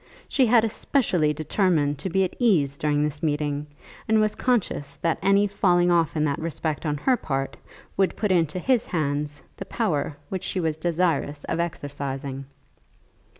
She 0.27 0.47
had 0.47 0.63
especially 0.63 1.31
determined 1.31 1.99
to 1.99 2.09
be 2.09 2.23
at 2.23 2.35
ease 2.39 2.75
during 2.75 3.03
this 3.03 3.21
meeting, 3.21 3.67
and 4.07 4.19
was 4.19 4.33
conscious 4.33 4.97
that 4.97 5.19
any 5.21 5.45
falling 5.45 5.91
off 5.91 6.15
in 6.17 6.23
that 6.23 6.39
respect 6.39 6.87
on 6.87 6.97
her 6.97 7.15
part 7.15 7.55
would 7.97 8.15
put 8.17 8.31
into 8.31 8.57
his 8.57 8.87
hands 8.87 9.43
the 9.57 9.65
power 9.65 10.17
which 10.29 10.43
she 10.43 10.59
was 10.59 10.75
desirous 10.75 11.43
of 11.43 11.59
exercising. 11.59 12.45